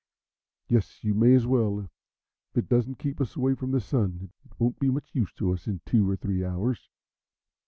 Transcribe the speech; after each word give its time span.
"Yes, 0.67 1.03
you 1.03 1.13
may 1.13 1.35
as 1.35 1.45
well. 1.45 1.81
If 1.81 2.57
it 2.57 2.67
doesn't 2.67 2.95
keep 2.97 3.21
us 3.21 3.35
away 3.35 3.53
from 3.53 3.69
the 3.69 3.79
Sun 3.79 4.31
it 4.43 4.59
won't 4.59 4.79
be 4.79 4.89
much 4.89 5.13
use 5.13 5.31
to 5.33 5.53
us 5.53 5.67
in 5.67 5.81
two 5.85 6.09
or 6.09 6.15
three 6.15 6.43
hours." 6.43 6.89